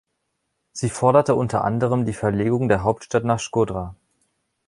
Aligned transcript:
Sie 0.73 0.89
forderte 0.89 1.35
unter 1.35 1.63
anderem 1.63 2.05
die 2.07 2.13
Verlegung 2.13 2.67
der 2.67 2.81
Hauptstadt 2.81 3.23
nach 3.23 3.39
Shkodra. 3.39 3.95